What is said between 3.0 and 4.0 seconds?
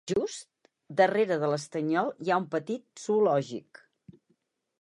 zoològic.